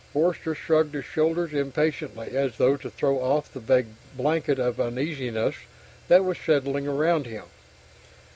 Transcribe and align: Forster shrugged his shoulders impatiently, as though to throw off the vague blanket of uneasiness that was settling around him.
Forster 0.13 0.55
shrugged 0.55 0.95
his 0.95 1.05
shoulders 1.05 1.53
impatiently, 1.53 2.35
as 2.35 2.57
though 2.57 2.75
to 2.75 2.89
throw 2.89 3.19
off 3.21 3.53
the 3.53 3.59
vague 3.59 3.85
blanket 4.17 4.57
of 4.57 4.79
uneasiness 4.81 5.53
that 6.07 6.25
was 6.25 6.39
settling 6.43 6.87
around 6.87 7.27
him. 7.27 7.43